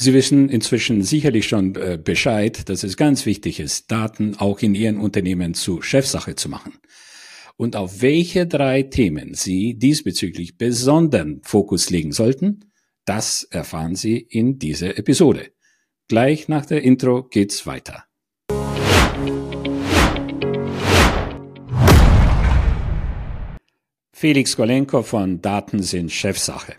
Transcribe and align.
Sie 0.00 0.14
wissen 0.14 0.48
inzwischen 0.48 1.02
sicherlich 1.02 1.48
schon 1.48 1.74
äh, 1.74 1.98
Bescheid, 2.00 2.68
dass 2.68 2.84
es 2.84 2.96
ganz 2.96 3.26
wichtig 3.26 3.58
ist, 3.58 3.90
Daten 3.90 4.36
auch 4.36 4.60
in 4.60 4.76
Ihren 4.76 4.98
Unternehmen 4.98 5.54
zu 5.54 5.82
Chefsache 5.82 6.36
zu 6.36 6.48
machen. 6.48 6.74
Und 7.56 7.74
auf 7.74 8.00
welche 8.00 8.46
drei 8.46 8.84
Themen 8.84 9.34
Sie 9.34 9.74
diesbezüglich 9.74 10.56
besonderen 10.56 11.40
Fokus 11.42 11.90
legen 11.90 12.12
sollten, 12.12 12.70
das 13.06 13.42
erfahren 13.42 13.96
Sie 13.96 14.18
in 14.18 14.60
dieser 14.60 14.96
Episode. 14.98 15.50
Gleich 16.06 16.46
nach 16.46 16.64
der 16.64 16.82
Intro 16.82 17.24
geht's 17.24 17.66
weiter. 17.66 18.04
Felix 24.12 24.56
Golenko 24.56 25.02
von 25.02 25.42
Daten 25.42 25.82
sind 25.82 26.12
Chefsache. 26.12 26.76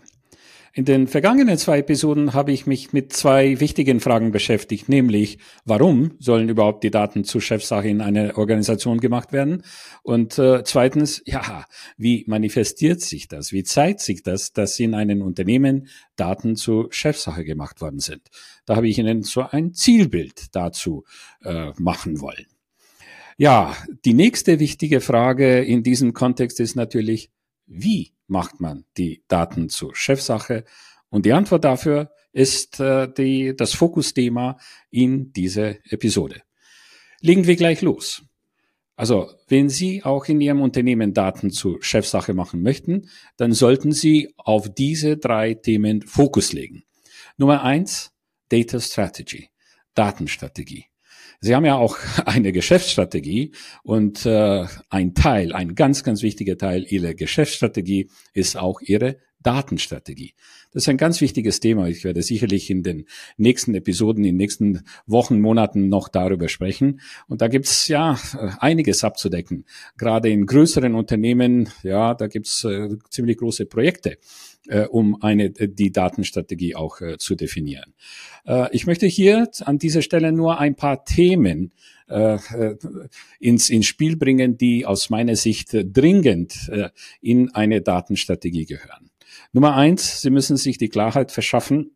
In 0.72 0.84
den 0.84 1.08
vergangenen 1.08 1.58
zwei 1.58 1.78
Episoden 1.78 2.32
habe 2.32 2.52
ich 2.52 2.64
mich 2.64 2.92
mit 2.92 3.12
zwei 3.12 3.58
wichtigen 3.58 3.98
Fragen 3.98 4.30
beschäftigt, 4.30 4.88
nämlich 4.88 5.38
warum 5.64 6.12
sollen 6.20 6.48
überhaupt 6.48 6.84
die 6.84 6.92
Daten 6.92 7.24
zu 7.24 7.40
Chefsache 7.40 7.88
in 7.88 8.00
einer 8.00 8.38
Organisation 8.38 9.00
gemacht 9.00 9.32
werden? 9.32 9.64
Und 10.04 10.38
äh, 10.38 10.62
zweitens, 10.62 11.22
ja, 11.26 11.64
wie 11.96 12.24
manifestiert 12.28 13.00
sich 13.00 13.26
das? 13.26 13.50
Wie 13.50 13.64
zeigt 13.64 13.98
sich 14.00 14.22
das, 14.22 14.52
dass 14.52 14.78
in 14.78 14.94
einem 14.94 15.22
Unternehmen 15.22 15.88
Daten 16.14 16.54
zu 16.54 16.86
Chefsache 16.90 17.44
gemacht 17.44 17.80
worden 17.80 17.98
sind? 17.98 18.22
Da 18.64 18.76
habe 18.76 18.86
ich 18.88 18.98
Ihnen 18.98 19.22
so 19.22 19.42
ein 19.42 19.74
Zielbild 19.74 20.54
dazu 20.54 21.04
äh, 21.42 21.72
machen 21.78 22.20
wollen. 22.20 22.46
Ja, 23.36 23.74
die 24.04 24.14
nächste 24.14 24.60
wichtige 24.60 25.00
Frage 25.00 25.60
in 25.62 25.82
diesem 25.82 26.12
Kontext 26.12 26.60
ist 26.60 26.76
natürlich, 26.76 27.30
wie 27.70 28.12
macht 28.26 28.60
man 28.60 28.84
die 28.96 29.22
Daten 29.28 29.68
zur 29.68 29.94
Chefsache? 29.94 30.64
Und 31.08 31.24
die 31.24 31.32
Antwort 31.32 31.64
dafür 31.64 32.10
ist 32.32 32.80
äh, 32.80 33.08
die, 33.12 33.54
das 33.56 33.74
Fokusthema 33.74 34.58
in 34.90 35.32
dieser 35.32 35.76
Episode. 35.92 36.42
Legen 37.20 37.46
wir 37.46 37.56
gleich 37.56 37.80
los. 37.82 38.22
Also, 38.96 39.30
wenn 39.48 39.68
Sie 39.68 40.04
auch 40.04 40.26
in 40.26 40.40
Ihrem 40.40 40.60
Unternehmen 40.60 41.14
Daten 41.14 41.50
zur 41.50 41.82
Chefsache 41.82 42.34
machen 42.34 42.62
möchten, 42.62 43.08
dann 43.36 43.52
sollten 43.52 43.92
Sie 43.92 44.34
auf 44.36 44.68
diese 44.74 45.16
drei 45.16 45.54
Themen 45.54 46.02
Fokus 46.02 46.52
legen. 46.52 46.82
Nummer 47.38 47.62
eins, 47.62 48.12
Data 48.50 48.78
Strategy, 48.78 49.48
Datenstrategie. 49.94 50.86
Sie 51.40 51.54
haben 51.54 51.64
ja 51.64 51.76
auch 51.76 51.96
eine 52.26 52.52
Geschäftsstrategie 52.52 53.52
und 53.82 54.26
äh, 54.26 54.66
ein 54.90 55.14
Teil, 55.14 55.52
ein 55.52 55.74
ganz, 55.74 56.04
ganz 56.04 56.22
wichtiger 56.22 56.58
Teil 56.58 56.84
Ihrer 56.88 57.14
Geschäftsstrategie 57.14 58.10
ist 58.34 58.56
auch 58.56 58.80
Ihre 58.80 59.16
Datenstrategie. 59.42 60.34
Das 60.72 60.84
ist 60.84 60.88
ein 60.88 60.96
ganz 60.96 61.20
wichtiges 61.20 61.60
Thema. 61.60 61.88
Ich 61.88 62.04
werde 62.04 62.22
sicherlich 62.22 62.70
in 62.70 62.82
den 62.82 63.06
nächsten 63.36 63.74
Episoden, 63.74 64.24
in 64.24 64.34
den 64.34 64.36
nächsten 64.36 64.82
Wochen, 65.06 65.40
Monaten 65.40 65.88
noch 65.88 66.08
darüber 66.08 66.48
sprechen. 66.48 67.00
Und 67.26 67.40
da 67.40 67.48
gibt's 67.48 67.88
ja 67.88 68.18
einiges 68.58 69.04
abzudecken. 69.04 69.64
Gerade 69.96 70.30
in 70.30 70.46
größeren 70.46 70.94
Unternehmen, 70.94 71.70
ja, 71.82 72.14
da 72.14 72.26
gibt's 72.26 72.64
äh, 72.64 72.88
ziemlich 73.08 73.38
große 73.38 73.66
Projekte 73.66 74.18
äh, 74.68 74.86
um 74.86 75.20
eine, 75.22 75.44
äh, 75.44 75.68
die 75.68 75.92
Datenstrategie 75.92 76.74
auch 76.74 77.00
äh, 77.00 77.18
zu 77.18 77.34
definieren. 77.34 77.94
Äh, 78.46 78.68
ich 78.74 78.86
möchte 78.86 79.06
hier 79.06 79.50
an 79.60 79.78
dieser 79.78 80.02
Stelle 80.02 80.32
nur 80.32 80.58
ein 80.58 80.76
paar 80.76 81.04
Themen 81.04 81.72
äh, 82.08 82.38
ins, 83.38 83.70
ins 83.70 83.86
Spiel 83.86 84.16
bringen, 84.16 84.56
die 84.56 84.86
aus 84.86 85.10
meiner 85.10 85.36
Sicht 85.36 85.70
dringend 85.72 86.70
in 87.20 87.54
eine 87.54 87.82
Datenstrategie 87.82 88.66
gehören. 88.66 89.09
Nummer 89.52 89.76
eins, 89.76 90.20
Sie 90.20 90.30
müssen 90.30 90.56
sich 90.56 90.78
die 90.78 90.88
Klarheit 90.88 91.32
verschaffen, 91.32 91.92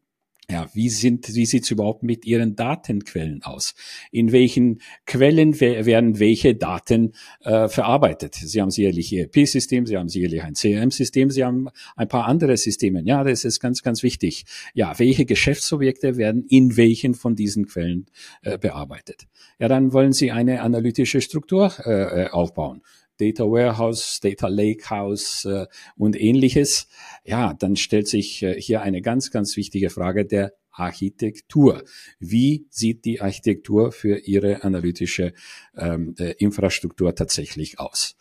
ja, 0.50 0.68
wie 0.74 0.90
sind, 0.90 1.34
wie 1.34 1.46
sieht's 1.46 1.70
überhaupt 1.70 2.02
mit 2.02 2.26
Ihren 2.26 2.54
Datenquellen 2.54 3.42
aus? 3.44 3.74
In 4.10 4.30
welchen 4.30 4.82
Quellen 5.06 5.58
werden 5.58 6.18
welche 6.18 6.54
Daten 6.54 7.14
äh, 7.40 7.68
verarbeitet? 7.68 8.34
Sie 8.34 8.60
haben 8.60 8.70
sicherlich 8.70 9.10
ERP-System, 9.12 9.86
Sie 9.86 9.96
haben 9.96 10.08
sicherlich 10.10 10.42
ein 10.42 10.52
CRM-System, 10.52 11.30
Sie 11.30 11.44
haben 11.44 11.68
ein 11.96 12.08
paar 12.08 12.26
andere 12.26 12.58
Systeme. 12.58 13.02
Ja, 13.04 13.24
das 13.24 13.44
ist 13.44 13.58
ganz, 13.58 13.82
ganz 13.82 14.02
wichtig. 14.02 14.44
Ja, 14.74 14.98
welche 14.98 15.24
Geschäftsobjekte 15.24 16.18
werden 16.18 16.44
in 16.46 16.76
welchen 16.76 17.14
von 17.14 17.34
diesen 17.36 17.66
Quellen 17.66 18.06
äh, 18.42 18.58
bearbeitet? 18.58 19.26
Ja, 19.58 19.68
dann 19.68 19.94
wollen 19.94 20.12
Sie 20.12 20.30
eine 20.30 20.60
analytische 20.60 21.22
Struktur 21.22 21.72
äh, 21.86 22.24
äh 22.24 22.28
aufbauen. 22.28 22.82
Data 23.18 23.44
Warehouse, 23.44 24.20
Data 24.20 24.48
Lakehouse 24.48 25.44
äh, 25.44 25.66
und 25.96 26.20
ähnliches, 26.20 26.88
ja, 27.24 27.54
dann 27.54 27.76
stellt 27.76 28.08
sich 28.08 28.42
äh, 28.42 28.60
hier 28.60 28.82
eine 28.82 29.02
ganz, 29.02 29.30
ganz 29.30 29.56
wichtige 29.56 29.90
Frage 29.90 30.24
der 30.26 30.52
Architektur. 30.70 31.84
Wie 32.18 32.66
sieht 32.70 33.04
die 33.04 33.20
Architektur 33.20 33.92
für 33.92 34.18
Ihre 34.18 34.64
analytische 34.64 35.32
ähm, 35.76 36.14
äh, 36.18 36.32
Infrastruktur 36.38 37.14
tatsächlich 37.14 37.78
aus? 37.78 38.16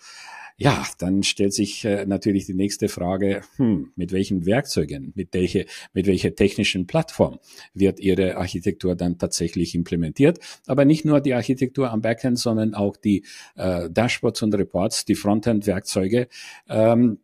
Ja, 0.58 0.86
dann 1.00 1.24
stellt 1.24 1.54
sich 1.54 1.84
äh, 1.86 2.06
natürlich 2.06 2.46
die 2.46 2.54
nächste 2.54 2.88
Frage, 2.88 3.42
hm, 3.58 3.92
mit 3.96 4.12
welchen 4.12 4.46
Werkzeugen, 4.46 5.12
mit 5.16 5.34
welche, 5.34 5.66
mit 5.94 6.08
welcher 6.08 6.36
technischen 6.36 6.86
Plattform 6.86 7.40
wird 7.74 8.00
Ihre 8.00 8.38
Architektur 8.38 8.96
dann 8.96 9.18
tatsächlich 9.18 9.76
implementiert? 9.76 10.40
Aber 10.68 10.86
nicht 10.86 11.06
nur 11.06 11.22
die 11.22 11.34
Architektur 11.34 11.92
am 11.92 12.02
Backend, 12.02 12.38
sondern 12.38 12.74
auch 12.76 12.98
die 12.98 13.26
äh, 13.56 13.90
Dashboards 13.90 14.44
und 14.44 14.54
Reports, 14.56 15.06
die 15.06 15.16
Frontend-Werkzeuge. 15.16 16.28
Ähm, 16.70 17.20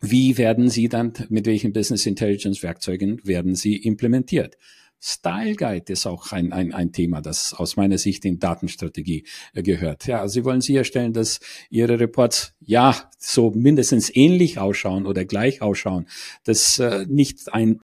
wie 0.00 0.36
werden 0.36 0.68
sie 0.68 0.88
dann, 0.88 1.14
mit 1.30 1.46
welchen 1.46 1.72
Business 1.72 2.04
Intelligence 2.04 2.62
Werkzeugen 2.62 3.20
werden 3.24 3.54
sie 3.54 3.76
implementiert? 3.76 4.58
Style 5.00 5.54
Guide 5.54 5.92
ist 5.92 6.06
auch 6.06 6.32
ein, 6.32 6.52
ein, 6.52 6.72
ein 6.72 6.92
Thema, 6.92 7.20
das 7.20 7.54
aus 7.54 7.76
meiner 7.76 7.98
Sicht 7.98 8.24
in 8.24 8.38
Datenstrategie 8.38 9.24
äh, 9.54 9.62
gehört. 9.62 10.06
Ja, 10.06 10.26
Sie 10.28 10.44
wollen 10.44 10.60
sicherstellen, 10.60 11.12
dass 11.12 11.40
Ihre 11.70 12.00
Reports 12.00 12.54
ja 12.60 13.10
so 13.18 13.50
mindestens 13.50 14.14
ähnlich 14.14 14.58
ausschauen 14.58 15.06
oder 15.06 15.24
gleich 15.24 15.62
ausschauen, 15.62 16.06
dass 16.44 16.78
äh, 16.78 17.06
nicht 17.08 17.52
ein 17.52 17.80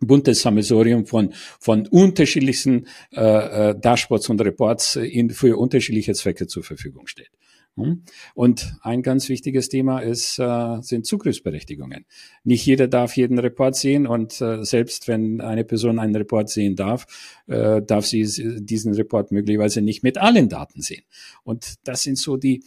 buntes 0.00 0.42
Sammelsurium 0.42 1.06
von, 1.06 1.32
von 1.58 1.86
unterschiedlichsten 1.86 2.86
äh, 3.12 3.70
äh, 3.70 3.78
Dashboards 3.78 4.28
und 4.28 4.40
Reports 4.40 4.96
in, 4.96 5.30
für 5.30 5.58
unterschiedliche 5.58 6.14
Zwecke 6.14 6.46
zur 6.46 6.62
Verfügung 6.62 7.06
steht. 7.06 7.30
Hm? 7.76 8.02
Und 8.34 8.76
ein 8.80 9.02
ganz 9.02 9.28
wichtiges 9.28 9.68
Thema 9.68 9.98
ist, 9.98 10.38
äh, 10.38 10.80
sind 10.80 11.04
Zugriffsberechtigungen. 11.06 12.06
Nicht 12.42 12.64
jeder 12.64 12.88
darf 12.88 13.16
jeden 13.16 13.38
Report 13.38 13.76
sehen 13.76 14.06
und 14.06 14.40
äh, 14.40 14.64
selbst 14.64 15.08
wenn 15.08 15.42
eine 15.42 15.64
Person 15.64 15.98
einen 15.98 16.16
Report 16.16 16.48
sehen 16.48 16.74
darf, 16.74 17.06
äh, 17.46 17.82
darf 17.82 18.06
sie 18.06 18.24
diesen 18.60 18.94
Report 18.94 19.30
möglicherweise 19.30 19.82
nicht 19.82 20.02
mit 20.02 20.16
allen 20.16 20.48
Daten 20.48 20.80
sehen. 20.80 21.04
Und 21.44 21.74
das 21.84 22.02
sind 22.02 22.16
so 22.18 22.38
die 22.38 22.64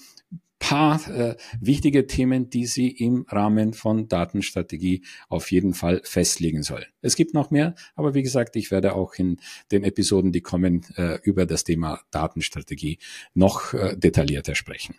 paar 0.60 1.08
äh, 1.10 1.36
wichtige 1.60 2.06
Themen, 2.06 2.50
die 2.50 2.66
Sie 2.66 2.90
im 2.90 3.26
Rahmen 3.30 3.74
von 3.74 4.08
Datenstrategie 4.08 5.04
auf 5.30 5.52
jeden 5.52 5.74
Fall 5.74 6.02
festlegen 6.04 6.64
sollen. 6.64 6.86
Es 7.02 7.16
gibt 7.16 7.34
noch 7.34 7.50
mehr, 7.50 7.76
aber 7.96 8.14
wie 8.14 8.24
gesagt, 8.24 8.56
ich 8.56 8.70
werde 8.70 8.94
auch 8.94 9.16
in 9.16 9.38
den 9.72 9.84
Episoden, 9.84 10.32
die 10.32 10.42
kommen, 10.42 10.86
äh, 10.96 11.20
über 11.24 11.46
das 11.46 11.64
Thema 11.64 12.02
Datenstrategie 12.12 13.00
noch 13.34 13.74
äh, 13.74 13.96
detaillierter 13.98 14.56
sprechen. 14.56 14.96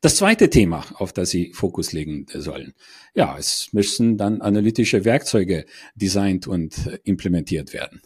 Das 0.00 0.16
zweite 0.16 0.50
Thema, 0.50 0.84
auf 0.94 1.12
das 1.12 1.30
Sie 1.30 1.52
Fokus 1.52 1.92
legen 1.92 2.26
sollen. 2.32 2.74
Ja, 3.14 3.36
es 3.38 3.72
müssen 3.72 4.18
dann 4.18 4.42
analytische 4.42 5.04
Werkzeuge 5.04 5.64
designt 5.94 6.46
und 6.46 6.86
äh, 6.86 6.98
implementiert 7.04 7.72
werden. 7.72 8.02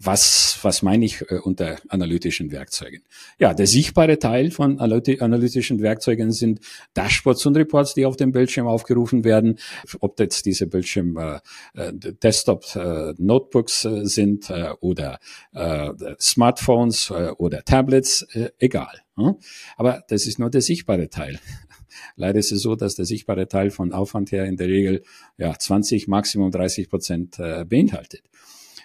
Was, 0.00 0.60
was 0.62 0.82
meine 0.82 1.04
ich 1.04 1.22
äh, 1.22 1.40
unter 1.42 1.76
analytischen 1.88 2.52
Werkzeugen? 2.52 3.02
Ja, 3.40 3.52
der 3.52 3.66
sichtbare 3.66 4.20
Teil 4.20 4.52
von 4.52 4.78
analytischen 4.78 5.82
Werkzeugen 5.82 6.30
sind 6.30 6.60
Dashboards 6.94 7.44
und 7.46 7.56
Reports, 7.56 7.94
die 7.94 8.06
auf 8.06 8.16
dem 8.16 8.30
Bildschirm 8.30 8.68
aufgerufen 8.68 9.24
werden. 9.24 9.58
Ob 9.98 10.20
jetzt 10.20 10.46
diese 10.46 10.68
Bildschirm 10.68 11.16
äh, 11.16 11.40
äh 11.74 11.92
Desktop 11.92 12.64
äh, 12.76 13.14
Notebooks 13.18 13.86
äh, 13.86 14.04
sind 14.04 14.50
äh, 14.50 14.70
oder 14.80 15.18
äh, 15.52 15.90
Smartphones 16.20 17.10
äh, 17.10 17.32
oder 17.36 17.64
Tablets, 17.64 18.22
äh, 18.34 18.50
egal. 18.60 19.02
Hm? 19.16 19.34
Aber 19.76 20.04
das 20.08 20.26
ist 20.26 20.38
nur 20.38 20.50
der 20.50 20.62
sichtbare 20.62 21.10
Teil. 21.10 21.40
Leider 22.16 22.38
ist 22.38 22.52
es 22.52 22.62
so, 22.62 22.76
dass 22.76 22.94
der 22.94 23.04
sichtbare 23.04 23.48
Teil 23.48 23.70
von 23.70 23.92
Aufwand 23.92 24.30
her 24.30 24.44
in 24.44 24.56
der 24.56 24.68
Regel 24.68 25.02
ja 25.38 25.58
20, 25.58 26.06
Maximum 26.06 26.52
30 26.52 26.88
Prozent 26.88 27.38
äh, 27.40 27.64
beinhaltet. 27.64 28.22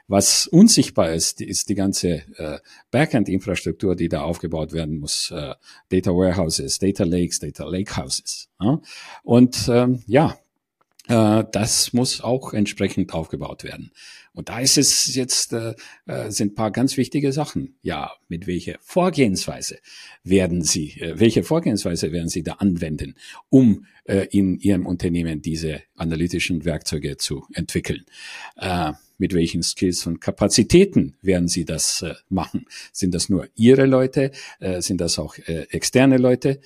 Was 0.07 0.47
unsichtbar 0.47 1.13
ist, 1.13 1.41
ist 1.41 1.69
die 1.69 1.75
ganze 1.75 2.23
äh, 2.37 2.59
Backend-Infrastruktur, 2.91 3.95
die 3.95 4.09
da 4.09 4.21
aufgebaut 4.21 4.73
werden 4.73 4.99
muss. 4.99 5.31
Äh, 5.31 5.55
Data 5.89 6.11
Warehouses, 6.11 6.79
Data 6.79 7.03
Lakes, 7.03 7.39
Data 7.39 7.63
Lakehouses. 7.63 8.49
Ja? 8.59 8.81
Und 9.23 9.69
ähm, 9.69 10.03
ja, 10.07 10.37
äh, 11.07 11.43
das 11.51 11.93
muss 11.93 12.21
auch 12.21 12.53
entsprechend 12.53 13.13
aufgebaut 13.13 13.63
werden. 13.63 13.91
Und 14.33 14.49
da 14.49 14.59
ist 14.59 14.77
es 14.77 15.13
jetzt, 15.15 15.53
äh, 15.53 15.75
äh, 16.05 16.31
sind 16.31 16.55
paar 16.55 16.71
ganz 16.71 16.97
wichtige 16.97 17.31
Sachen. 17.31 17.75
Ja, 17.81 18.11
mit 18.27 18.47
welcher 18.47 18.77
Vorgehensweise 18.81 19.77
werden 20.23 20.63
Sie, 20.63 20.99
äh, 20.99 21.19
welche 21.19 21.43
Vorgehensweise 21.43 22.11
werden 22.11 22.29
Sie 22.29 22.41
da 22.41 22.53
anwenden, 22.53 23.15
um 23.49 23.85
äh, 24.05 24.27
in 24.31 24.59
Ihrem 24.59 24.85
Unternehmen 24.85 25.41
diese 25.41 25.83
analytischen 25.95 26.65
Werkzeuge 26.65 27.17
zu 27.17 27.45
entwickeln? 27.53 28.05
Äh, 28.55 28.93
mit 29.17 29.33
welchen 29.33 29.63
Skills 29.63 30.05
und 30.07 30.19
Kapazitäten 30.21 31.15
werden 31.21 31.47
Sie 31.47 31.65
das 31.65 32.01
äh, 32.01 32.13
machen? 32.29 32.65
Sind 32.91 33.13
das 33.13 33.29
nur 33.29 33.47
Ihre 33.55 33.85
Leute? 33.85 34.31
Äh, 34.59 34.81
sind 34.81 35.01
das 35.01 35.19
auch 35.19 35.37
äh, 35.37 35.67
externe 35.69 36.17
Leute? 36.17 36.59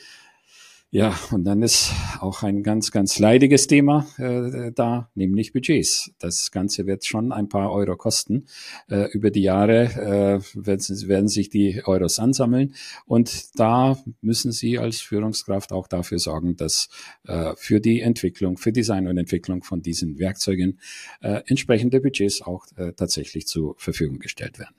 Ja, 0.89 1.19
und 1.31 1.43
dann 1.43 1.63
ist 1.63 1.91
auch 2.21 2.43
ein 2.43 2.63
ganz, 2.63 2.91
ganz 2.91 3.19
leidiges 3.19 3.67
Thema 3.67 4.07
äh, 4.17 4.71
da, 4.71 5.11
nämlich 5.15 5.51
Budgets. 5.51 6.11
Das 6.17 6.49
Ganze 6.49 6.85
wird 6.87 7.05
schon 7.05 7.33
ein 7.33 7.49
paar 7.49 7.73
Euro 7.73 7.97
kosten. 7.97 8.45
Äh, 8.89 9.11
über 9.11 9.29
die 9.29 9.41
Jahre 9.41 9.83
äh, 9.83 10.65
werden, 10.65 11.09
werden 11.09 11.27
sich 11.27 11.49
die 11.49 11.81
Euros 11.83 12.19
ansammeln 12.19 12.73
und 13.05 13.59
da 13.59 14.01
müssen 14.21 14.53
Sie 14.53 14.79
als 14.79 15.01
Führungskraft 15.01 15.73
auch 15.73 15.89
dafür 15.89 16.19
sorgen, 16.19 16.55
dass 16.55 16.87
äh, 17.25 17.53
für 17.57 17.81
die 17.81 17.99
Entwicklung, 17.99 18.55
für 18.55 18.71
Design 18.71 19.07
und 19.07 19.17
Entwicklung 19.17 19.63
von 19.63 19.81
diesen 19.81 20.19
Werkzeugen 20.19 20.79
äh, 21.19 21.41
entsprechende 21.47 21.99
Budgets 21.99 22.41
auch 22.41 22.65
äh, 22.77 22.93
tatsächlich 22.93 23.45
zur 23.45 23.75
Verfügung 23.77 24.19
gestellt 24.19 24.57
werden. 24.57 24.75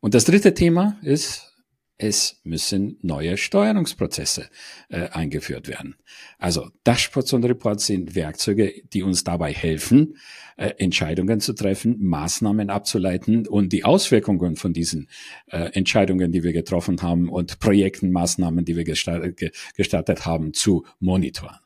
Und 0.00 0.14
das 0.14 0.24
dritte 0.24 0.54
Thema 0.54 0.98
ist 1.02 1.55
es 1.98 2.40
müssen 2.44 2.98
neue 3.02 3.36
Steuerungsprozesse 3.36 4.48
äh, 4.88 5.08
eingeführt 5.08 5.68
werden. 5.68 5.96
Also 6.38 6.70
Dashboards 6.84 7.32
und 7.32 7.44
Reports 7.44 7.86
sind 7.86 8.14
Werkzeuge, 8.14 8.82
die 8.92 9.02
uns 9.02 9.24
dabei 9.24 9.52
helfen, 9.52 10.16
äh, 10.56 10.72
Entscheidungen 10.78 11.40
zu 11.40 11.54
treffen, 11.54 11.96
Maßnahmen 12.00 12.70
abzuleiten 12.70 13.46
und 13.46 13.72
die 13.72 13.84
Auswirkungen 13.84 14.56
von 14.56 14.72
diesen 14.72 15.08
äh, 15.46 15.70
Entscheidungen, 15.72 16.32
die 16.32 16.42
wir 16.42 16.52
getroffen 16.52 17.00
haben 17.02 17.28
und 17.28 17.60
Projekten, 17.60 18.12
Maßnahmen, 18.12 18.64
die 18.64 18.76
wir 18.76 18.84
gestartet, 18.84 19.52
gestartet 19.74 20.26
haben, 20.26 20.52
zu 20.52 20.84
monitoren. 21.00 21.56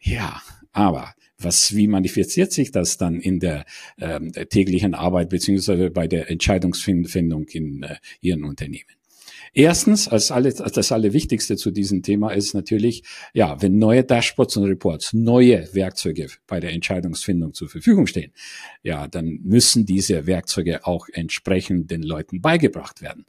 Ja, 0.00 0.40
aber 0.72 1.14
was, 1.36 1.74
wie 1.74 1.88
manifestiert 1.88 2.52
sich 2.52 2.70
das 2.70 2.96
dann 2.96 3.18
in 3.18 3.40
der 3.40 3.64
ähm, 3.98 4.32
täglichen 4.32 4.94
Arbeit 4.94 5.30
beziehungsweise 5.30 5.90
bei 5.90 6.06
der 6.06 6.30
Entscheidungsfindung 6.30 7.48
in 7.48 7.82
äh, 7.82 7.96
Ihren 8.20 8.44
Unternehmen? 8.44 8.99
Erstens, 9.52 10.08
als, 10.08 10.30
alle, 10.30 10.48
als 10.58 10.72
das 10.72 10.92
Allerwichtigste 10.92 11.56
zu 11.56 11.70
diesem 11.70 12.02
Thema 12.02 12.30
ist 12.30 12.54
natürlich, 12.54 13.02
ja, 13.34 13.60
wenn 13.60 13.78
neue 13.78 14.04
Dashboards 14.04 14.56
und 14.56 14.64
Reports, 14.64 15.12
neue 15.12 15.68
Werkzeuge 15.74 16.28
bei 16.46 16.60
der 16.60 16.72
Entscheidungsfindung 16.72 17.52
zur 17.54 17.68
Verfügung 17.68 18.06
stehen, 18.06 18.32
ja, 18.82 19.08
dann 19.08 19.40
müssen 19.42 19.86
diese 19.86 20.26
Werkzeuge 20.26 20.86
auch 20.86 21.08
entsprechend 21.12 21.90
den 21.90 22.02
Leuten 22.02 22.40
beigebracht 22.40 23.02
werden. 23.02 23.26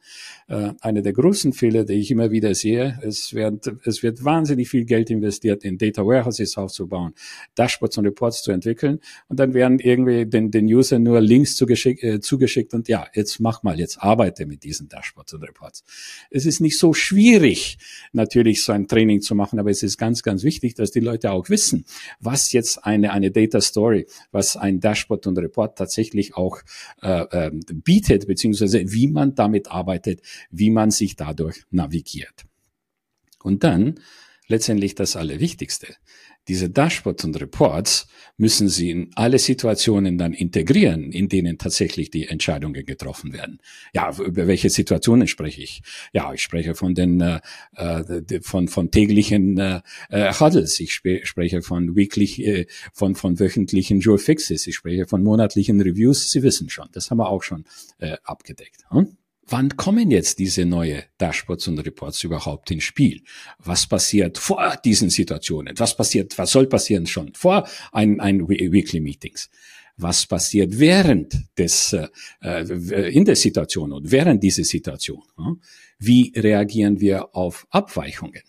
Äh, 0.47 0.73
eine 0.81 1.01
der 1.01 1.13
großen 1.13 1.53
Fehler, 1.53 1.85
die 1.85 1.93
ich 1.93 2.11
immer 2.11 2.31
wieder 2.31 2.53
sehe, 2.55 2.99
es 3.03 3.33
wird, 3.33 3.71
es 3.83 4.03
wird 4.03 4.23
wahnsinnig 4.23 4.69
viel 4.69 4.85
Geld 4.85 5.09
investiert, 5.09 5.63
in 5.63 5.77
Data 5.77 6.05
Warehouses 6.05 6.57
aufzubauen, 6.57 7.13
Dashboards 7.55 7.97
und 7.97 8.05
Reports 8.05 8.43
zu 8.43 8.51
entwickeln 8.51 8.99
und 9.27 9.39
dann 9.39 9.53
werden 9.53 9.79
irgendwie 9.79 10.25
den, 10.25 10.51
den 10.51 10.65
User 10.65 10.99
nur 10.99 11.19
Links 11.19 11.55
zugeschickt, 11.55 12.03
äh, 12.03 12.19
zugeschickt 12.19 12.73
und 12.73 12.87
ja, 12.87 13.07
jetzt 13.13 13.39
mach 13.39 13.63
mal, 13.63 13.79
jetzt 13.79 14.01
arbeite 14.01 14.45
mit 14.45 14.63
diesen 14.63 14.87
Dashboards 14.87 15.33
und 15.33 15.43
Reports. 15.43 15.83
Es 16.29 16.45
ist 16.45 16.59
nicht 16.59 16.77
so 16.77 16.93
schwierig, 16.93 17.77
natürlich 18.13 18.63
so 18.63 18.71
ein 18.71 18.87
Training 18.87 19.21
zu 19.21 19.35
machen, 19.35 19.59
aber 19.59 19.69
es 19.69 19.83
ist 19.83 19.97
ganz, 19.97 20.23
ganz 20.23 20.43
wichtig, 20.43 20.75
dass 20.75 20.91
die 20.91 20.99
Leute 20.99 21.31
auch 21.31 21.49
wissen, 21.49 21.85
was 22.19 22.51
jetzt 22.51 22.85
eine, 22.85 23.11
eine 23.11 23.31
Data 23.31 23.61
Story, 23.61 24.07
was 24.31 24.57
ein 24.57 24.79
Dashboard 24.79 25.27
und 25.27 25.37
Report 25.39 25.77
tatsächlich 25.77 26.35
auch 26.35 26.59
äh, 27.01 27.47
äh, 27.47 27.51
bietet, 27.73 28.27
beziehungsweise 28.27 28.91
wie 28.91 29.07
man 29.07 29.35
damit 29.35 29.69
arbeitet, 29.69 30.21
wie 30.49 30.69
man 30.69 30.91
sich 30.91 31.15
dadurch 31.15 31.63
navigiert. 31.71 32.45
Und 33.43 33.63
dann 33.63 33.99
letztendlich 34.47 34.95
das 34.95 35.15
Allerwichtigste. 35.15 35.87
Diese 36.47 36.69
Dashboards 36.69 37.23
und 37.23 37.39
Reports 37.39 38.07
müssen 38.37 38.67
Sie 38.67 38.89
in 38.89 39.11
alle 39.15 39.37
Situationen 39.37 40.17
dann 40.17 40.33
integrieren, 40.33 41.11
in 41.11 41.29
denen 41.29 41.59
tatsächlich 41.59 42.09
die 42.09 42.27
Entscheidungen 42.27 42.85
getroffen 42.85 43.33
werden. 43.33 43.59
Ja, 43.93 44.11
über 44.17 44.47
welche 44.47 44.69
Situationen 44.71 45.27
spreche 45.27 45.61
ich? 45.61 45.83
Ja, 46.13 46.33
ich 46.33 46.41
spreche 46.41 46.73
von 46.73 46.95
den 46.95 47.21
äh, 47.21 47.39
äh 47.75 48.41
von 48.41 48.67
von 48.67 48.89
täglichen 48.89 49.57
äh, 49.59 49.81
äh, 50.09 50.33
Huddles. 50.33 50.79
Ich 50.79 50.93
sp 50.97 51.21
spreche 51.23 51.61
von 51.61 51.95
weekly, 51.95 52.25
äh, 52.43 52.65
von 52.93 53.15
von 53.15 53.39
wöchentlichen 53.39 53.99
Jour 53.99 54.17
Fixes. 54.17 54.65
Ich 54.65 54.75
spreche 54.75 55.05
von 55.05 55.21
monatlichen 55.23 55.79
Reviews. 55.79 56.31
Sie 56.31 56.41
wissen 56.41 56.69
schon, 56.69 56.89
das 56.93 57.11
haben 57.11 57.19
wir 57.19 57.29
auch 57.29 57.43
schon 57.43 57.65
äh, 57.99 58.17
abgedeckt. 58.23 58.85
Hm? 58.89 59.17
Wann 59.51 59.75
kommen 59.75 60.11
jetzt 60.11 60.39
diese 60.39 60.63
neue 60.63 61.03
Dashboards 61.17 61.67
und 61.67 61.79
Reports 61.79 62.23
überhaupt 62.23 62.71
ins 62.71 62.85
Spiel? 62.85 63.21
Was 63.59 63.85
passiert 63.85 64.37
vor 64.37 64.77
diesen 64.85 65.09
Situationen? 65.09 65.77
Was 65.77 65.97
passiert, 65.97 66.37
was 66.37 66.51
soll 66.51 66.67
passieren 66.67 67.05
schon 67.05 67.33
vor 67.33 67.67
ein, 67.91 68.21
ein 68.21 68.47
Weekly 68.47 69.01
Meetings? 69.01 69.49
Was 69.97 70.25
passiert 70.25 70.79
während 70.79 71.37
des, 71.57 71.91
äh, 71.91 72.07
äh, 72.41 73.13
in 73.13 73.25
der 73.25 73.35
Situation 73.35 73.91
und 73.91 74.09
während 74.09 74.41
dieser 74.41 74.63
Situation? 74.63 75.23
Wie 75.99 76.31
reagieren 76.33 77.01
wir 77.01 77.35
auf 77.35 77.67
Abweichungen? 77.71 78.43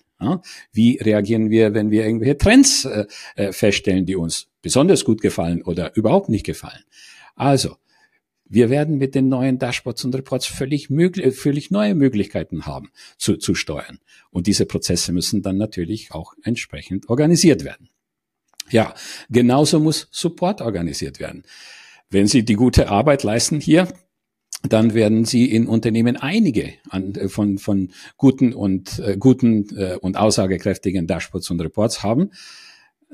Wie 0.73 0.99
reagieren 0.99 1.51
wir, 1.51 1.75
wenn 1.75 1.91
wir 1.91 2.07
irgendwelche 2.07 2.39
Trends 2.39 2.85
äh, 2.85 3.07
äh, 3.35 3.53
feststellen, 3.53 4.07
die 4.07 4.15
uns 4.15 4.47
besonders 4.63 5.05
gut 5.05 5.21
gefallen 5.21 5.63
oder 5.63 5.97
überhaupt 5.97 6.29
nicht 6.29 6.47
gefallen? 6.47 6.85
Also, 7.35 7.77
wir 8.53 8.69
werden 8.69 8.99
mit 8.99 9.15
den 9.15 9.31
neuen 9.31 9.59
Dashboards 9.59 10.05
und 10.05 10.15
Reports 10.15 10.45
völlig, 10.45 10.91
möglich, 10.91 11.25
äh, 11.25 11.33
völlig 11.33 11.71
neue 11.71 11.95
Möglichkeiten 11.95 12.67
haben 12.67 12.91
zu, 13.17 13.39
zu 13.39 13.55
steuern. 13.55 13.99
Und 14.31 14.47
diese 14.47 14.67
Prozesse 14.67 15.13
müssen 15.13 15.41
dann 15.41 15.57
natürlich 15.57 16.13
auch 16.13 16.35
entsprechend 16.43 17.09
organisiert 17.09 17.65
werden. 17.65 17.89
Ja, 18.71 18.95
genauso 19.31 19.81
muss 19.81 20.09
Support 20.11 20.61
organisiert 20.61 21.19
werden. 21.19 21.45
Wenn 22.11 22.27
Sie 22.27 22.45
die 22.45 22.55
gute 22.55 22.91
Arbeit 22.91 23.23
leisten 23.23 23.59
hier, 23.59 23.89
dann 24.69 24.93
werden 24.93 25.25
Sie 25.25 25.51
in 25.51 25.67
Unternehmen 25.67 26.19
einige 26.19 26.75
an, 26.91 27.15
äh, 27.15 27.29
von, 27.31 27.57
von 27.57 27.91
guten 28.19 28.53
und 28.53 28.99
äh, 28.99 29.17
guten 29.19 29.75
äh, 29.79 29.97
und 29.97 30.19
aussagekräftigen 30.19 31.07
Dashboards 31.07 31.51
und 31.51 31.61
Reports 31.63 32.03
haben. 32.03 32.31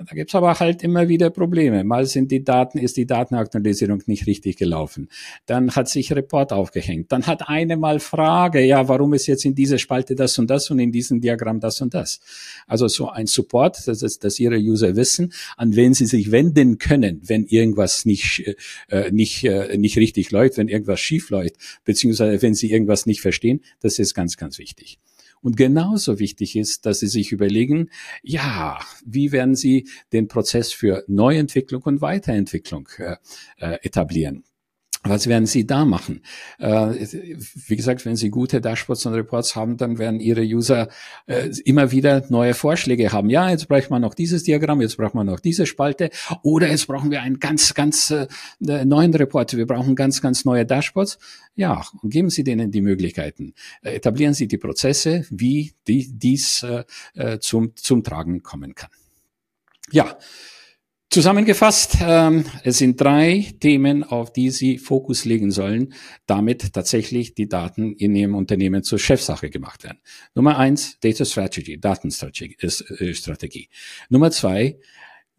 Da 0.06 0.15
gibt's 0.15 0.35
aber 0.37 0.61
halt 0.61 0.85
immer 0.85 1.09
wieder 1.09 1.29
Probleme. 1.31 1.83
Mal 1.83 2.06
sind 2.06 2.31
die 2.31 2.45
Daten, 2.45 2.79
ist 2.79 2.97
die 2.97 3.06
Datenaktualisierung 3.06 4.00
nicht 4.06 4.29
richtig 4.29 4.56
gelaufen. 4.56 5.09
Dann 5.47 5.75
hat 5.75 5.89
sich 5.89 6.12
Report 6.12 6.53
aufgehängt. 6.53 7.11
Dann 7.11 7.27
hat 7.27 7.49
eine 7.49 7.77
mal 7.77 7.99
Frage, 7.99 8.65
ja, 8.65 8.87
warum 8.87 9.12
ist 9.15 9.27
jetzt 9.27 9.45
in 9.45 9.56
dieser 9.56 9.79
Spalte 9.79 10.15
das 10.15 10.39
und 10.39 10.49
das 10.50 10.71
und 10.71 10.79
in 10.79 10.93
diesem 10.93 11.21
Diagramm 11.21 11.59
das 11.59 11.81
und 11.81 11.95
das? 11.95 12.21
Also 12.69 12.87
so 12.87 13.09
ein 13.09 13.27
Support, 13.27 13.89
das 13.89 14.03
ist, 14.03 14.23
dass 14.23 14.39
ihre 14.39 14.59
User 14.59 14.95
wissen, 14.95 15.33
an 15.56 15.75
wen 15.75 15.95
sie 15.95 16.06
sich 16.06 16.31
wenden 16.31 16.79
können, 16.79 17.21
wenn 17.25 17.45
irgendwas 17.47 18.05
nicht, 18.05 18.56
äh, 18.89 19.11
nicht, 19.11 19.43
äh, 19.45 19.77
nicht 19.79 19.97
richtig 19.99 20.31
läuft, 20.31 20.59
wenn 20.59 20.69
irgendwas 20.69 21.00
schief 21.00 21.31
läuft, 21.31 21.57
beziehungsweise 21.85 22.40
wenn 22.40 22.55
sie 22.55 22.71
irgendwas 22.71 23.07
nicht 23.07 23.21
verstehen. 23.21 23.62
Das 23.81 23.99
ist 23.99 24.14
ganz, 24.14 24.37
ganz 24.37 24.59
wichtig. 24.59 25.00
Und 25.40 25.57
genauso 25.57 26.18
wichtig 26.18 26.57
ist, 26.57 26.87
dass 26.87 27.00
Sie 27.00 27.07
sich 27.07 27.33
überlegen, 27.33 27.90
ja, 28.23 28.78
wie 29.04 29.33
werden 29.33 29.54
Sie 29.54 29.88
den 30.12 30.28
Prozess 30.28 30.73
für 30.73 31.04
Neuentwicklung 31.07 31.83
und 31.83 32.00
Weiterentwicklung 32.00 32.88
äh, 32.99 33.16
äh 33.59 33.78
etablieren? 33.83 34.45
Was 35.05 35.28
werden 35.28 35.47
Sie 35.47 35.64
da 35.64 35.85
machen? 35.85 36.23
Äh, 36.59 37.07
wie 37.67 37.76
gesagt, 37.76 38.05
wenn 38.05 38.17
Sie 38.17 38.31
gute 38.31 38.61
Dashboards 38.61 39.07
und 39.07 39.14
Reports 39.14 39.55
haben, 39.55 39.76
dann 39.76 39.99
werden 39.99 40.19
Ihre 40.19 40.43
User 40.43 40.88
äh, 41.26 41.50
immer 41.64 41.93
wieder 41.93 42.25
neue 42.31 42.52
Vorschläge 42.52 43.12
haben. 43.12 43.31
Ja, 43.31 43.49
jetzt 43.49 43.69
braucht 43.69 43.90
man 43.90 44.02
noch 44.02 44.14
dieses 44.14 44.43
Diagramm, 44.43 44.81
jetzt 44.81 44.97
braucht 44.97 45.14
man 45.14 45.26
noch 45.26 45.38
diese 45.38 45.67
Spalte 45.67 46.11
oder 46.43 46.69
jetzt 46.69 46.88
brauchen 46.88 47.12
wir 47.12 47.23
einen 47.23 47.38
ganz, 47.38 47.75
ganz 47.75 48.11
äh, 48.11 48.26
neuen 48.59 49.14
Report. 49.14 49.57
Wir 49.57 49.67
brauchen 49.67 49.95
ganz, 49.95 50.21
ganz 50.21 50.45
neue 50.45 50.67
Dashboards. 50.67 51.19
Ja, 51.55 51.85
geben 52.02 52.31
Sie 52.31 52.43
denen 52.43 52.73
die 52.73 52.81
Möglichkeiten. 52.81 53.55
etablieren 53.83 54.35
Sie 54.35 54.49
die 54.49 54.59
Prozesse, 54.59 55.26
wie 55.31 55.73
die, 55.87 56.09
dies 56.12 56.64
zum, 57.40 57.75
zum 57.75 58.05
Tragen 58.05 58.43
kommen 58.45 58.75
kann. 58.76 58.90
Ja, 59.90 60.17
Zusammengefasst, 61.11 61.97
ähm, 62.03 62.45
es 62.65 62.77
sind 62.79 63.00
drei 63.00 63.55
Themen, 63.61 64.05
auf 64.05 64.31
die 64.31 64.50
Sie 64.50 64.77
Fokus 64.77 65.25
legen 65.25 65.50
sollen, 65.50 65.95
damit 66.27 66.75
tatsächlich 66.75 67.35
die 67.35 67.49
Daten 67.49 67.95
in 67.95 68.15
Ihrem 68.15 68.35
Unternehmen 68.35 68.83
zur 68.83 68.99
Chefsache 68.99 69.49
gemacht 69.49 69.85
werden. 69.85 70.00
Nummer 70.35 70.59
eins, 70.59 71.00
Data 71.00 71.25
Strategy, 71.25 71.81
Datenstrategie. 71.81 72.59
Äh, 72.61 73.69
Nummer 74.11 74.31
zwei, 74.31 74.79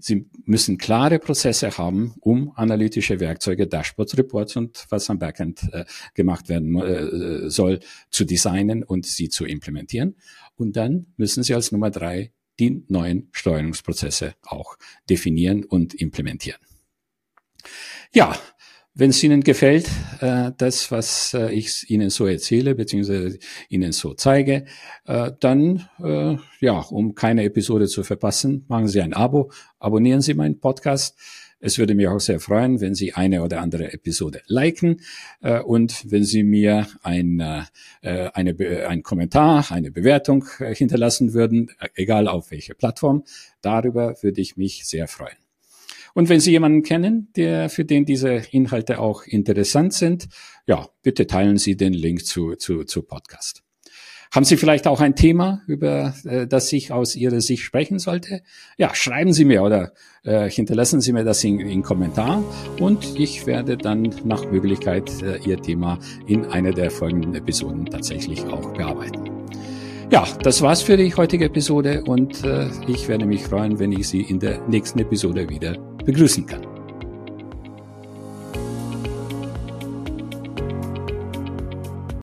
Sie 0.01 0.27
müssen 0.45 0.77
klare 0.77 1.19
Prozesse 1.19 1.77
haben, 1.77 2.15
um 2.21 2.53
analytische 2.55 3.19
Werkzeuge, 3.19 3.67
Dashboards, 3.67 4.17
Reports 4.17 4.55
und 4.55 4.85
was 4.89 5.09
am 5.09 5.19
Backend 5.19 5.69
äh, 5.73 5.83
gemacht 6.15 6.47
werden 6.47 6.75
äh, 6.77 7.49
soll, 7.49 7.81
zu 8.09 8.23
designen 8.23 8.81
und 8.81 9.05
sie 9.05 9.27
zu 9.27 9.45
implementieren. 9.45 10.15
Und 10.55 10.77
dann 10.77 11.07
müssen 11.17 11.43
Sie 11.43 11.53
als 11.53 11.71
Nummer 11.73 11.91
drei 11.91 12.31
die 12.59 12.83
neuen 12.87 13.29
Steuerungsprozesse 13.31 14.35
auch 14.43 14.77
definieren 15.09 15.63
und 15.63 15.93
implementieren. 15.93 16.59
Ja, 18.13 18.37
wenn 18.99 19.11
es 19.11 19.23
Ihnen 19.23 19.41
gefällt, 19.41 19.89
äh, 20.19 20.51
das, 20.57 20.91
was 20.91 21.33
äh, 21.33 21.53
ich 21.53 21.89
Ihnen 21.89 22.09
so 22.09 22.25
erzähle, 22.25 22.75
beziehungsweise 22.75 23.39
Ihnen 23.69 23.93
so 23.93 24.13
zeige, 24.13 24.65
äh, 25.05 25.31
dann, 25.39 25.87
ja, 26.59 26.79
um 26.79 27.15
keine 27.15 27.43
Episode 27.45 27.87
zu 27.87 28.03
verpassen, 28.03 28.65
machen 28.67 28.87
Sie 28.87 29.01
ein 29.01 29.13
Abo, 29.13 29.51
abonnieren 29.79 30.21
Sie 30.21 30.33
meinen 30.33 30.59
Podcast. 30.59 31.17
Es 31.59 31.77
würde 31.77 31.93
mich 31.93 32.07
auch 32.07 32.19
sehr 32.19 32.39
freuen, 32.39 32.79
wenn 32.79 32.95
Sie 32.95 33.13
eine 33.13 33.43
oder 33.43 33.59
andere 33.61 33.91
Episode 33.91 34.41
liken 34.47 35.01
äh, 35.41 35.59
und 35.59 36.09
wenn 36.09 36.23
Sie 36.23 36.43
mir 36.43 36.87
ein, 37.03 37.39
äh, 37.39 38.29
eine, 38.33 38.87
ein 38.87 39.03
Kommentar, 39.03 39.71
eine 39.71 39.91
Bewertung 39.91 40.45
äh, 40.59 40.73
hinterlassen 40.73 41.33
würden, 41.33 41.69
äh, 41.79 41.89
egal 41.95 42.27
auf 42.27 42.51
welche 42.51 42.75
Plattform. 42.75 43.23
Darüber 43.61 44.15
würde 44.21 44.39
ich 44.39 44.55
mich 44.55 44.85
sehr 44.87 45.07
freuen. 45.07 45.37
Und 46.13 46.29
wenn 46.29 46.39
Sie 46.39 46.51
jemanden 46.51 46.83
kennen, 46.83 47.29
der 47.35 47.69
für 47.69 47.85
den 47.85 48.05
diese 48.05 48.41
Inhalte 48.51 48.99
auch 48.99 49.23
interessant 49.23 49.93
sind, 49.93 50.27
ja, 50.65 50.87
bitte 51.03 51.27
teilen 51.27 51.57
Sie 51.57 51.75
den 51.75 51.93
Link 51.93 52.25
zu, 52.25 52.55
zu, 52.55 52.83
zu 52.83 53.03
Podcast. 53.03 53.63
Haben 54.31 54.45
Sie 54.45 54.57
vielleicht 54.57 54.85
auch 54.85 55.01
ein 55.01 55.15
Thema, 55.15 55.61
über 55.65 56.13
äh, 56.23 56.45
das 56.45 56.71
ich 56.71 56.91
aus 56.91 57.15
Ihrer 57.15 57.41
Sicht 57.41 57.63
sprechen 57.63 57.97
sollte? 57.97 58.41
Ja, 58.77 58.93
schreiben 58.93 59.33
Sie 59.33 59.43
mir 59.43 59.63
oder 59.63 59.91
äh, 60.23 60.47
hinterlassen 60.49 61.01
Sie 61.01 61.13
mir 61.13 61.23
das 61.23 61.43
in, 61.43 61.59
in 61.59 61.81
Kommentar 61.81 62.43
und 62.79 63.19
ich 63.19 63.47
werde 63.47 63.75
dann 63.75 64.13
nach 64.25 64.45
Möglichkeit 64.51 65.09
äh, 65.23 65.39
Ihr 65.39 65.59
Thema 65.59 65.97
in 66.27 66.45
einer 66.45 66.71
der 66.71 66.91
folgenden 66.91 67.33
Episoden 67.33 67.87
tatsächlich 67.87 68.43
auch 68.45 68.71
bearbeiten. 68.73 69.31
Ja, 70.11 70.27
das 70.43 70.61
war's 70.61 70.83
für 70.83 70.97
die 70.97 71.13
heutige 71.15 71.45
Episode 71.45 72.03
und 72.03 72.43
äh, 72.43 72.67
ich 72.87 73.07
werde 73.07 73.25
mich 73.25 73.43
freuen, 73.43 73.79
wenn 73.79 73.91
ich 73.91 74.09
Sie 74.09 74.21
in 74.21 74.39
der 74.39 74.59
nächsten 74.67 74.99
Episode 74.99 75.49
wieder 75.49 75.75
begrüßen 76.05 76.45
kann. 76.45 76.78